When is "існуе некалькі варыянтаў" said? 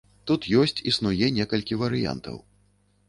0.91-2.41